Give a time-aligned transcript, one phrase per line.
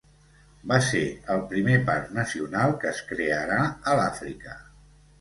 [0.71, 1.01] Va ser
[1.35, 3.63] el primer parc nacional que es crearà
[3.93, 4.61] a l'Àfrica.